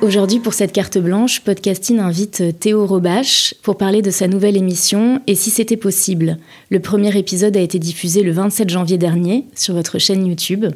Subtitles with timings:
[0.00, 5.20] Aujourd'hui, pour cette carte blanche, Podcasting invite Théo Robache pour parler de sa nouvelle émission
[5.26, 6.38] Et si c'était possible?
[6.70, 10.66] Le premier épisode a été diffusé le 27 janvier dernier sur votre chaîne YouTube.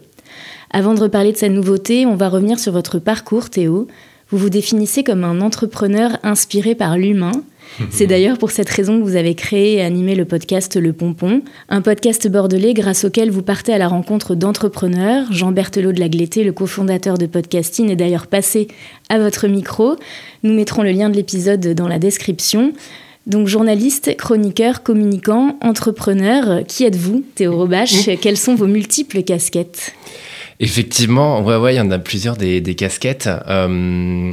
[0.70, 3.87] Avant de reparler de sa nouveauté, on va revenir sur votre parcours, Théo.
[4.31, 7.45] Vous vous définissez comme un entrepreneur inspiré par l'humain
[7.91, 11.43] c'est d'ailleurs pour cette raison que vous avez créé et animé le podcast Le Pompon,
[11.69, 15.33] un podcast bordelais grâce auquel vous partez à la rencontre d'entrepreneurs.
[15.33, 18.69] Jean Berthelot de la Glété, le cofondateur de Podcasting, est d'ailleurs passé
[19.09, 19.97] à votre micro.
[20.43, 22.73] Nous mettrons le lien de l'épisode dans la description.
[23.27, 28.11] Donc journaliste, chroniqueur, communicant, entrepreneur, qui êtes-vous, Théo Robache?
[28.21, 29.95] Quelles sont vos multiples casquettes?
[30.59, 33.29] Effectivement, ouais, ouais, il y en a plusieurs des, casquettes.
[33.49, 34.33] Euh,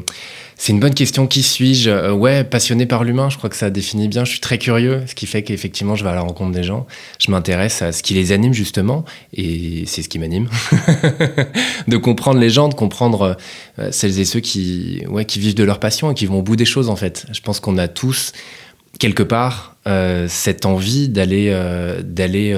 [0.61, 1.25] c'est une bonne question.
[1.25, 1.89] Qui suis-je?
[1.89, 4.25] Euh, Ouais, passionné par l'humain, je crois que ça définit bien.
[4.25, 6.85] Je suis très curieux, ce qui fait qu'effectivement, je vais à la rencontre des gens.
[7.17, 10.49] Je m'intéresse à ce qui les anime, justement, et c'est ce qui m'anime.
[11.87, 13.37] de comprendre les gens, de comprendre
[13.79, 16.43] euh, celles et ceux qui, ouais, qui vivent de leur passion et qui vont au
[16.43, 17.25] bout des choses, en fait.
[17.31, 18.33] Je pense qu'on a tous,
[18.99, 21.57] quelque part, euh, cette envie d'aller
[22.03, 22.53] d'aller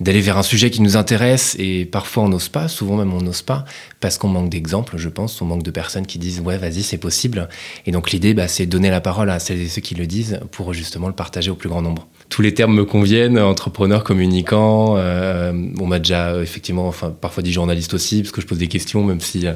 [0.00, 3.22] d'aller vers un sujet qui nous intéresse et parfois on n'ose pas, souvent même on
[3.22, 3.64] n'ose pas
[4.00, 6.98] parce qu'on manque d'exemples, je pense, on manque de personnes qui disent ouais vas-y c'est
[6.98, 7.48] possible
[7.86, 10.40] et donc l'idée bah, c'est donner la parole à celles et ceux qui le disent
[10.50, 12.06] pour justement le partager au plus grand nombre.
[12.28, 17.42] Tous les termes me conviennent, entrepreneur, communicant, euh, on m'a déjà euh, effectivement, enfin parfois
[17.42, 19.46] dit journaliste aussi parce que je pose des questions même si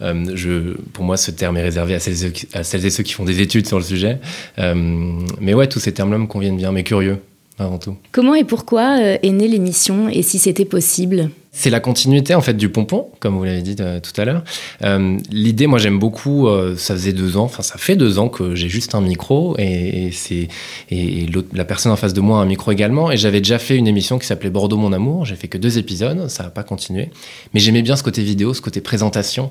[0.00, 3.40] euh, je, pour moi ce terme est réservé à celles, et, ceux qui font des
[3.40, 4.20] études sur le sujet.
[4.58, 7.18] mais ouais tous ces termes-là me conviennent bien, mais curieux
[7.58, 7.96] avant tout.
[8.12, 11.30] Comment et pourquoi euh, est née l'émission et si c'était possible?
[11.54, 14.42] C'est la continuité en fait du pompon, comme vous l'avez dit euh, tout à l'heure.
[14.84, 16.48] Euh, l'idée, moi j'aime beaucoup.
[16.48, 19.54] Euh, ça faisait deux ans, enfin ça fait deux ans que j'ai juste un micro
[19.58, 20.48] et, c'est
[20.90, 23.12] et, la personne en face de moi a un micro également.
[23.12, 25.26] Et j'avais déjà fait une émission qui s'appelait Bordeaux mon amour.
[25.26, 27.10] J'ai fait que deux épisodes, ça n'a pas continué.
[27.52, 29.50] Mais j'aimais bien ce côté vidéo, ce côté présentation.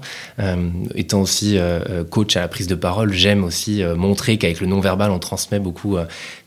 [0.95, 1.57] étant aussi
[2.09, 5.59] coach à la prise de parole, j'aime aussi montrer qu'avec le non verbal on transmet
[5.59, 5.97] beaucoup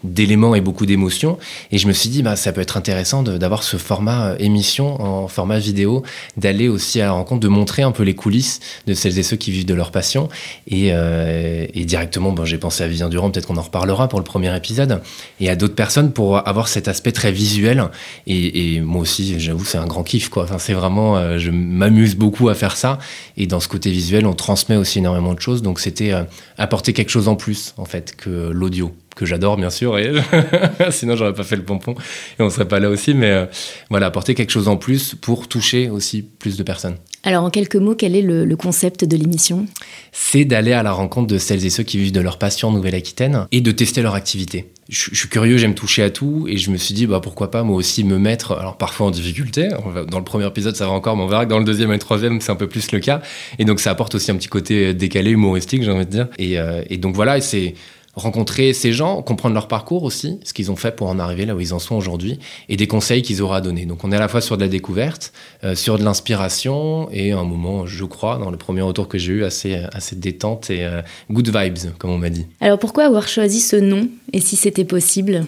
[0.03, 1.39] d'éléments et beaucoup d'émotions.
[1.71, 5.29] Et je me suis dit bah ça peut être intéressant d'avoir ce format émission en
[5.29, 6.03] format format vidéo,
[6.39, 9.37] d'aller aussi à la rencontre, de montrer un peu les coulisses de celles et ceux
[9.37, 10.31] qui vivent de leur passion.
[10.69, 14.25] Et, euh, directement, bon, j'ai pensé à Vivien Durand, peut-être qu'on en reparlera pour le
[14.25, 15.03] premier épisode,
[15.41, 17.85] et à d'autres personnes pour avoir cet aspect très visuel.
[18.27, 20.47] Et, moi aussi, j'avoue, c'est un grand kiff, quoi.
[20.59, 22.99] C'est vraiment, euh, je m'amuse beaucoup à faire ça.
[23.37, 25.61] Et dans ce côté visuel, on transmet aussi énormément de choses.
[25.61, 26.23] Donc, c'était euh,
[26.57, 30.13] apporter quelque chose en plus, en fait, que l'audio que j'adore bien sûr, et
[30.91, 31.95] sinon j'aurais pas fait le pompon
[32.39, 33.47] et on serait pas là aussi, mais euh,
[33.91, 36.97] voilà, apporter quelque chose en plus pour toucher aussi plus de personnes.
[37.23, 39.67] Alors en quelques mots, quel est le, concept de l'émission?
[40.13, 42.73] C'est d'aller à la rencontre de celles et ceux qui vivent de leur passion en
[42.73, 44.71] Nouvelle-Aquitaine et de tester leur activité.
[44.91, 47.63] Je, suis curieux, j'aime toucher à tout et je me suis dit bah pourquoi pas
[47.63, 49.71] moi aussi me mettre, alors parfois en difficulté,
[50.11, 51.95] dans le premier épisode ça va encore, mais on verra que dans le deuxième et
[51.95, 53.23] le troisième c'est un peu plus le cas
[53.59, 56.59] et donc ça apporte aussi un petit côté décalé, humoristique j'ai envie de dire et,
[56.59, 57.75] euh, et donc voilà, c'est
[58.17, 61.55] rencontrer ces gens, comprendre leur parcours aussi, ce qu'ils ont fait pour en arriver là
[61.55, 62.39] où ils en sont aujourd'hui,
[62.69, 63.87] et des conseils qu'ils auraient à donner.
[63.87, 65.33] Donc on est à la fois sur de la découverte,
[65.65, 69.33] euh, sur de l'inspiration, et un moment, je crois, dans le premier retour que j'ai
[69.33, 72.47] eu, assez, assez détente et euh, good vibes, comme on m'a dit.
[72.61, 75.47] Alors pourquoi avoir choisi ce nom, et si c'était possible?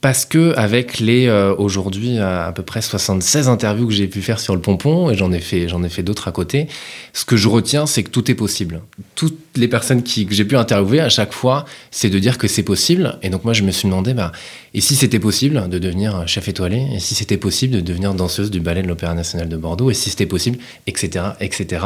[0.00, 4.40] Parce que avec les euh, aujourd'hui à, peu près 76 interviews que j'ai pu faire
[4.40, 6.68] sur le pompon et j'en ai fait j'en ai fait d'autres à côté,
[7.12, 8.80] ce que je retiens c'est que tout est possible.
[9.14, 12.48] Toutes les personnes qui, que j'ai pu interviewer à chaque fois, c'est de dire que
[12.48, 14.32] c'est possible et donc moi je me suis demandé bah
[14.72, 18.50] et si c'était possible de devenir chef étoilé et si c'était possible de devenir danseuse
[18.50, 21.84] du ballet de l'Opéra national de Bordeaux et si c'était possible etc etc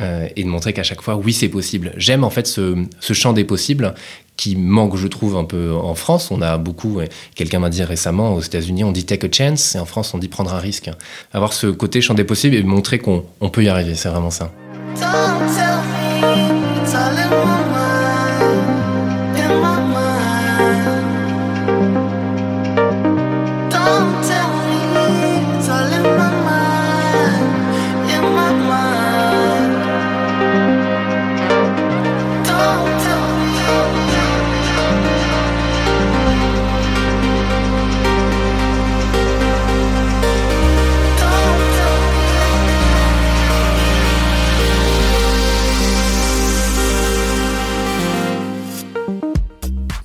[0.00, 1.92] euh, et de montrer qu'à chaque fois oui c'est possible.
[1.98, 3.94] J'aime en fait ce, ce champ des possibles
[4.40, 6.30] qui manque, je trouve, un peu en France.
[6.30, 7.00] On a beaucoup,
[7.34, 10.18] quelqu'un m'a dit récemment, aux États-Unis, on dit take a chance, et en France, on
[10.18, 10.88] dit prendre un risque.
[11.34, 13.22] Avoir ce côté champ des possibles et montrer qu'on
[13.52, 14.50] peut y arriver, c'est vraiment ça.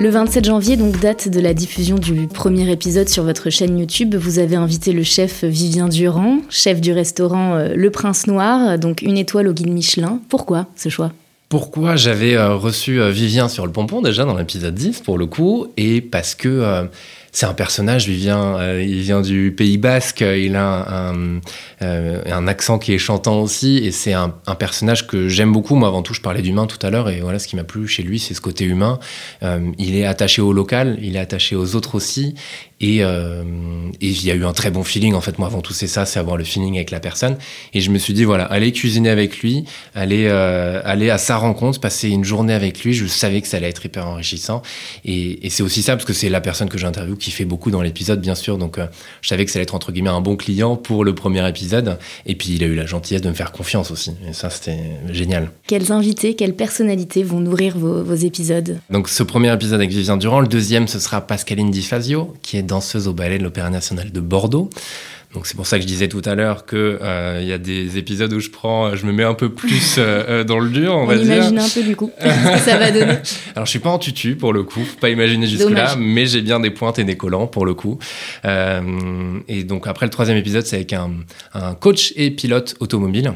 [0.06, 4.14] Le 27 janvier, donc date de la diffusion du premier épisode sur votre chaîne YouTube,
[4.14, 9.02] vous avez invité le chef Vivien Durand, chef du restaurant euh, Le Prince Noir, donc
[9.02, 10.20] une étoile au guide Michelin.
[10.30, 11.12] Pourquoi ce choix?
[11.50, 15.26] Pourquoi j'avais euh, reçu euh, Vivien sur le pompon déjà dans l'épisode 10 pour le
[15.26, 15.66] coup?
[15.76, 16.88] Et parce que
[17.36, 21.42] c'est un personnage, il vient, euh, il vient du Pays Basque, il a un,
[21.82, 25.76] euh, un, accent qui est chantant aussi, et c'est un, personnage que j'aime beaucoup.
[25.76, 27.90] Moi, avant tout, je parlais d'humain tout à l'heure, et voilà, ce qui m'a plu
[27.90, 29.00] chez lui, c'est ce côté humain.
[29.44, 32.36] Euh, il est attaché au local, il est attaché aux autres aussi,
[32.82, 33.44] et, euh,
[34.02, 35.14] il y a eu un très bon feeling.
[35.14, 37.38] En fait, moi, avant tout, c'est ça, c'est avoir le feeling avec la personne.
[37.74, 41.38] Et je me suis dit, voilà, aller cuisiner avec lui, aller, euh, aller à sa
[41.38, 44.62] rencontre, passer une journée avec lui, je savais que ça allait être hyper enrichissant.
[45.06, 47.82] Et, et c'est aussi ça, parce que c'est la personne que j'interviewe fait beaucoup dans
[47.82, 48.58] l'épisode, bien sûr.
[48.58, 48.88] Donc, euh,
[49.22, 51.98] je savais que ça allait être entre guillemets un bon client pour le premier épisode.
[52.26, 54.12] Et puis, il a eu la gentillesse de me faire confiance aussi.
[54.28, 54.78] Et ça, c'était
[55.12, 55.52] génial.
[55.68, 58.80] Quels invités, quelles personnalités vont nourrir vos, vos, épisodes?
[58.90, 60.40] Donc, ce premier épisode avec Vivien Durand.
[60.40, 64.12] Le deuxième, ce sera Pascaline Di Fazio, qui est danseuse au ballet de l'Opéra national
[64.12, 64.70] de Bordeaux.
[65.34, 67.58] Donc c'est pour ça que je disais tout à l'heure que il euh, y a
[67.58, 70.96] des épisodes où je prends, je me mets un peu plus euh, dans le dur,
[70.96, 73.18] on, on va imagine un peu du coup ce que ça va donner.
[73.56, 76.26] Alors je suis pas en tutu pour le coup, faut pas imaginer jusque là, mais
[76.26, 78.00] j'ai bien des pointes et des collants pour le coup.
[78.46, 81.12] Euh, et donc après le troisième épisode, c'est avec un,
[81.54, 83.34] un coach et pilote automobile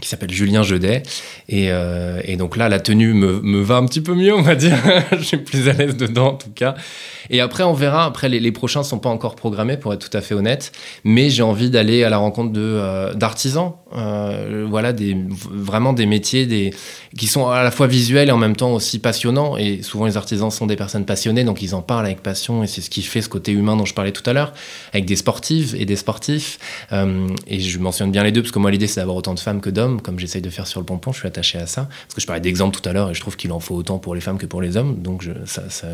[0.00, 1.02] qui s'appelle Julien Jedet.
[1.48, 4.76] Et, euh, donc là, la tenue me, va un petit peu mieux, on va dire.
[5.12, 6.74] je suis plus à l'aise dedans, en tout cas.
[7.30, 8.04] Et après, on verra.
[8.04, 10.72] Après, les, prochains sont pas encore programmés, pour être tout à fait honnête.
[11.04, 13.72] Mais j'ai envie d'aller à la rencontre euh, d'artisans.
[13.94, 16.72] Euh, voilà, des, vraiment des métiers des,
[17.16, 19.56] qui sont à la fois visuels et en même temps aussi passionnants.
[19.56, 22.62] Et souvent, les artisans sont des personnes passionnées, donc ils en parlent avec passion.
[22.62, 24.52] Et c'est ce qui fait ce côté humain dont je parlais tout à l'heure,
[24.92, 26.58] avec des sportives et des sportifs.
[26.92, 29.40] Euh, et je mentionne bien les deux, parce que moi, l'idée, c'est d'avoir autant de
[29.40, 31.12] femmes que d'hommes, comme j'essaye de faire sur le pompon.
[31.12, 31.82] Je suis attaché à ça.
[31.82, 33.98] Parce que je parlais d'exemple tout à l'heure, et je trouve qu'il en faut autant
[33.98, 35.02] pour les femmes que pour les hommes.
[35.02, 35.32] Donc, je,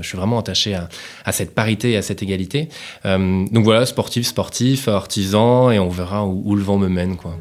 [0.02, 2.69] suis vraiment attaché à, cette parité et à cette égalité.
[3.05, 7.37] Euh, donc voilà, sportif, sportif, artisan, et on verra où, le vent me mène, quoi.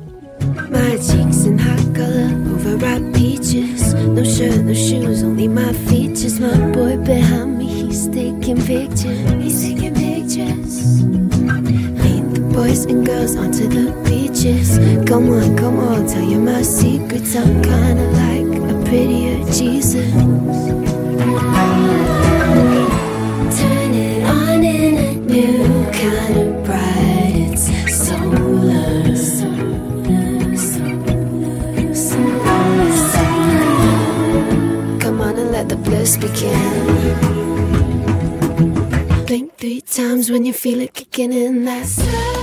[2.67, 3.93] Overripe peaches.
[3.93, 6.39] No shirt, no shoes, only my features.
[6.39, 9.31] My boy behind me, he's taking pictures.
[9.41, 11.26] He's taking pictures.
[12.67, 14.77] Boys and girls onto the beaches.
[15.07, 17.33] Come on, come on, tell you my secrets.
[17.33, 20.11] I'm kinda like a prettier Jesus.
[23.57, 27.55] Turn it on in a new kind of bright.
[27.55, 28.97] It's solar.
[34.99, 36.85] Come on and let the bliss begin.
[39.25, 41.63] Blink three times when you feel it kicking in.
[41.63, 42.36] That's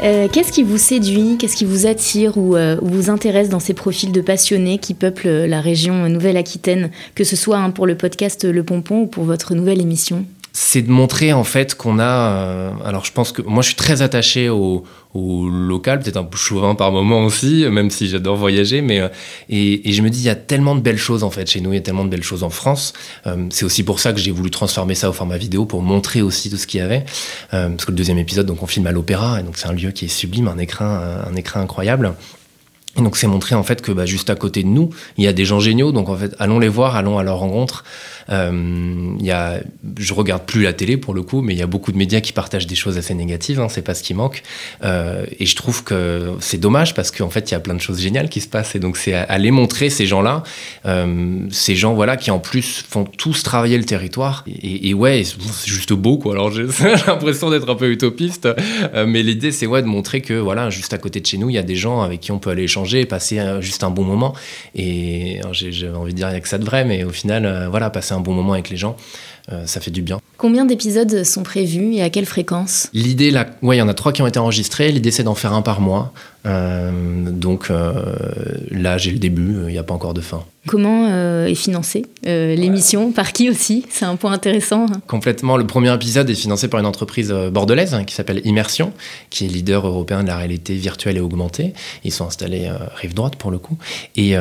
[0.00, 3.58] Euh, qu'est-ce qui vous séduit, qu'est-ce qui vous attire ou, euh, ou, vous intéresse dans
[3.58, 7.96] ces profils de passionnés qui peuplent la région Nouvelle-Aquitaine, que ce soit hein, pour le
[7.96, 10.24] podcast Le Pompon ou pour votre nouvelle émission?
[10.60, 12.32] C'est de montrer en fait qu'on a.
[12.32, 14.82] Euh, alors je pense que moi je suis très attaché au,
[15.14, 18.82] au local, peut-être un peu chauvin par moment aussi, même si j'adore voyager.
[18.82, 19.08] Mais euh,
[19.48, 21.60] et, et, je me dis il y a tellement de belles choses en fait chez
[21.60, 22.92] nous, il y a tellement de belles choses en France.
[23.28, 26.22] Euh, c'est aussi pour ça que j'ai voulu transformer ça au format vidéo pour montrer
[26.22, 27.04] aussi tout ce qu'il y avait.
[27.54, 29.72] Euh, parce que le deuxième épisode, donc on filme à l'opéra, et donc c'est un
[29.72, 32.14] lieu qui est sublime, un écrin, un, écrin incroyable.
[33.02, 35.32] Donc c'est montrer en fait que bah, juste à côté de nous, il y a
[35.32, 35.92] des gens géniaux.
[35.92, 37.84] Donc en fait, allons les voir, allons à leur rencontre.
[38.30, 39.60] Euh, il y a,
[39.98, 42.20] je regarde plus la télé pour le coup, mais il y a beaucoup de médias
[42.20, 43.60] qui partagent des choses assez négatives.
[43.60, 44.42] Hein, c'est pas ce qui manque.
[44.84, 47.80] Euh, et je trouve que c'est dommage parce qu'en fait, il y a plein de
[47.80, 48.74] choses géniales qui se passent.
[48.74, 50.42] Et donc c'est aller montrer ces gens-là,
[50.86, 54.44] euh, ces gens voilà qui en plus font tous travailler le territoire.
[54.46, 56.32] Et, et ouais, c'est juste beau quoi.
[56.32, 56.66] Alors j'ai
[57.06, 58.48] l'impression d'être un peu utopiste,
[58.94, 61.50] euh, mais l'idée c'est ouais de montrer que voilà, juste à côté de chez nous,
[61.50, 64.04] il y a des gens avec qui on peut aller échanger, passer juste un bon
[64.04, 64.34] moment.
[64.74, 67.68] Et j'ai envie de dire il y a que ça de vrai, mais au final,
[67.70, 68.96] voilà, passer un bon moment avec les gens,
[69.50, 70.20] euh, ça fait du bien.
[70.36, 72.90] Combien d'épisodes sont prévus et à quelle fréquence?
[72.92, 74.92] L'idée, là, ouais, il y en a trois qui ont été enregistrés.
[74.92, 76.12] L'idée, c'est d'en faire un par mois.
[76.48, 76.90] Euh,
[77.30, 77.92] donc euh,
[78.70, 80.44] là, j'ai le début, il n'y a pas encore de fin.
[80.66, 83.86] Comment euh, est financée l'émission Par qui aussi?
[83.88, 84.84] C'est un point intéressant.
[85.06, 85.56] Complètement.
[85.56, 88.92] Le premier épisode est financé par une entreprise bordelaise hein, qui s'appelle Immersion,
[89.30, 91.72] qui est leader européen de la réalité virtuelle et augmentée.
[92.04, 93.78] Ils sont installés rive droite pour le coup.
[94.16, 94.34] Et,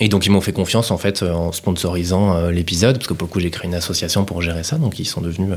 [0.00, 3.32] et donc ils m'ont fait confiance en fait en sponsorisant l'épisode, parce que pour le
[3.32, 4.78] coup j'ai créé une association pour gérer ça.
[4.78, 5.50] Donc ils sont devenus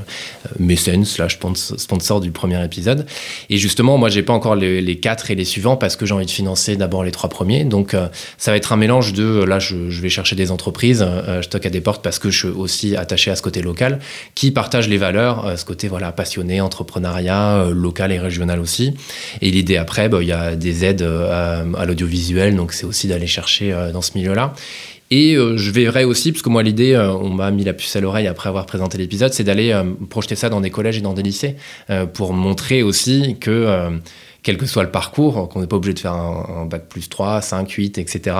[0.60, 1.40] mécènes slash
[1.78, 3.06] sponsors du premier épisode.
[3.50, 6.14] Et justement, moi j'ai pas encore les, les, quatre et les suivants parce que j'ai
[6.14, 7.64] envie de financer d'abord les trois premiers.
[7.64, 7.96] Donc
[8.38, 11.66] ça va être un mélange de là je vais chercher des entreprises, euh, je toque
[11.66, 14.00] à des portes parce que je suis aussi attaché à ce côté local,
[14.36, 18.94] qui partagent les valeurs, euh, ce côté voilà passionné, entrepreneuriat, euh, local et régional aussi.
[19.42, 23.08] Et l'idée après, bah, il y a des aides à, à l'audiovisuel, donc c'est aussi
[23.08, 24.54] d'aller chercher dans ce milieu-là.
[25.14, 27.96] Et euh, je verrai aussi, parce que moi l'idée, euh, on m'a mis la puce
[27.96, 31.02] à l'oreille après avoir présenté l'épisode, c'est d'aller euh, projeter ça dans des collèges et
[31.02, 31.56] dans des lycées
[31.92, 33.92] euh, pour montrer aussi que euh,
[34.44, 37.42] quel que soit le parcours, qu'on n'est pas obligé de faire un, bac plus 3,
[37.42, 38.36] 5, 8, etc.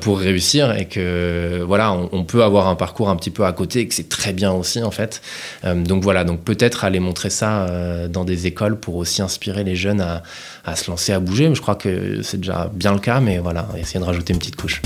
[0.00, 3.80] pour réussir et que voilà, on, peut avoir un parcours un petit peu à côté
[3.80, 5.22] et que c'est très bien aussi en fait.
[5.64, 9.64] Euh, donc voilà, donc peut-être aller montrer ça euh, dans des écoles pour aussi inspirer
[9.64, 11.52] les jeunes à, se lancer, à bouger.
[11.54, 14.56] Je crois que c'est déjà bien le cas, mais voilà, essayer de rajouter une petite
[14.56, 14.80] couche.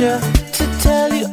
[0.00, 1.30] To tell it.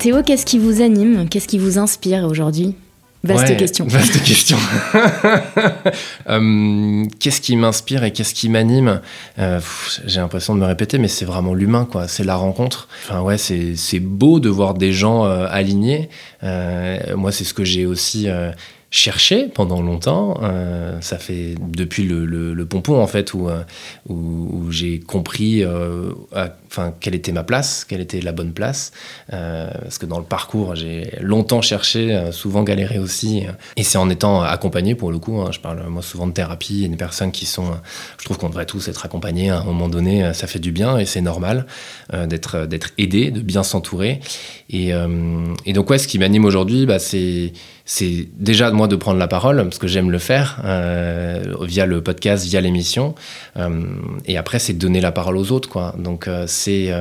[0.00, 2.74] Théo, qu'est-ce qui vous anime Qu'est-ce qui vous inspire aujourd'hui?
[3.22, 3.84] Vaste Ouais, question.
[3.88, 4.56] Vaste question.
[6.26, 9.02] Euh, qu'est-ce qui m'inspire et qu'est-ce qui m'anime?
[9.38, 9.60] Euh,
[10.06, 12.08] J'ai l'impression de me répéter, mais c'est vraiment l'humain, quoi.
[12.08, 12.88] C'est la rencontre.
[13.04, 16.08] Enfin, ouais, c'est c'est beau de voir des gens euh, alignés.
[16.44, 18.26] Euh, moi, c'est ce que j'ai aussi.
[18.90, 23.62] Cherché pendant longtemps, euh, ça fait depuis le, le, pompon en fait où, euh,
[24.08, 26.10] où, j'ai compris euh,
[26.66, 28.90] enfin quelle était ma place, quelle était la bonne place,
[29.28, 33.44] parce que dans le parcours j'ai longtemps cherché, souvent galéré aussi,
[33.76, 36.84] et c'est en étant accompagné pour le coup, hein, je parle moi souvent de thérapie
[36.84, 37.70] et des personnes qui sont,
[38.18, 40.98] je trouve qu'on devrait tous être accompagnés à un moment donné, ça fait du bien
[40.98, 41.66] et c'est normal
[42.12, 44.20] d'être d'être aidé, de bien s'entourer,
[44.68, 44.90] et,
[45.66, 47.52] et donc ouais, ce qui m'anime aujourd'hui, bah, c'est
[47.92, 52.00] c'est déjà moi de prendre la parole parce que j'aime le faire euh, via le
[52.00, 53.16] podcast, via l'émission.
[53.56, 53.82] Euh,
[54.26, 55.96] et après, c'est de donner la parole aux autres, quoi.
[55.98, 56.92] Donc euh, c'est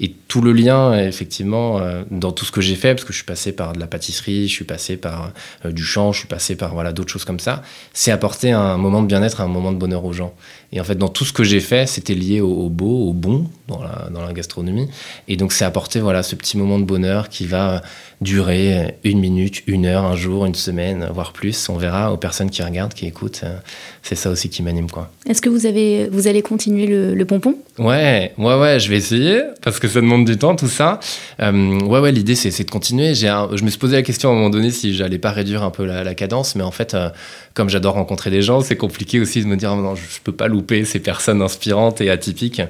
[0.00, 3.26] et tout le lien effectivement dans tout ce que j'ai fait parce que je suis
[3.26, 5.32] passé par de la pâtisserie, je suis passé par
[5.66, 7.62] du chant, je suis passé par voilà d'autres choses comme ça.
[7.92, 10.32] C'est apporter un moment de bien-être, un moment de bonheur aux gens.
[10.72, 13.14] Et en fait, dans tout ce que j'ai fait, c'était lié au, au beau, au
[13.14, 14.88] bon dans la, dans la gastronomie.
[15.26, 17.80] Et donc, c'est apporter voilà ce petit moment de bonheur qui va
[18.20, 21.68] durer une minute, une heure, un jour, une semaine, voire plus.
[21.68, 23.40] On verra aux personnes qui regardent, qui écoutent.
[23.44, 23.56] euh,
[24.02, 25.10] C'est ça aussi qui m'anime, quoi.
[25.28, 27.54] Est-ce que vous, avez, vous allez continuer le, le pompon?
[27.78, 30.98] Ouais, ouais, ouais, je vais essayer parce que ça demande du temps, tout ça.
[31.40, 33.14] Euh, ouais, ouais, l'idée c'est de continuer.
[33.14, 35.30] J'ai un- je me suis posé la question à un moment donné si j'allais pas
[35.30, 37.10] réduire un peu la, la cadence, mais en fait, euh,
[37.54, 40.20] comme j'adore rencontrer des gens, c'est compliqué aussi de me dire oh non, je, je
[40.24, 42.62] peux pas louper ces personnes inspirantes et atypiques.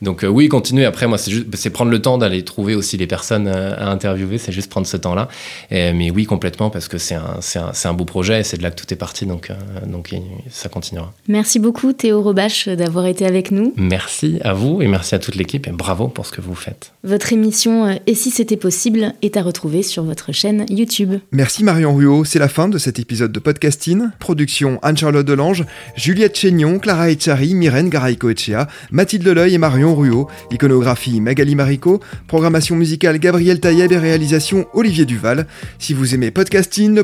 [0.00, 0.84] Donc euh, oui, continuer.
[0.86, 4.38] Après, moi, c'est juste, c'est prendre le temps d'aller trouver aussi les personnes à interviewer.
[4.38, 5.28] C'est juste prendre ce temps-là.
[5.70, 8.76] Mais oui, complètement, parce que c'est c'est un, beau projet et c'est de là que
[8.76, 9.26] tout est parti.
[9.26, 9.54] Donc, euh,
[9.86, 10.14] donc
[10.50, 11.12] ça continuera.
[11.28, 13.72] Merci beaucoup Théo Robache d'avoir été avec nous.
[13.76, 16.92] Merci à vous et merci à toute l'équipe et bravo pour ce que vous faites.
[17.04, 21.14] Votre émission euh, Et si c'était possible est à retrouver sur votre chaîne YouTube.
[21.32, 24.08] Merci Marion Ruot, c'est la fin de cet épisode de podcasting.
[24.18, 25.64] Production Anne-Charlotte Delange,
[25.96, 32.76] Juliette Chénion, Clara Echari, Myrène Garay-Coetchea, Mathilde Leuil et Marion Ruot, iconographie Magali Marico, programmation
[32.76, 35.46] musicale Gabriel Taïeb et réalisation Olivier Duval.
[35.78, 37.03] Si vous aimez podcasting,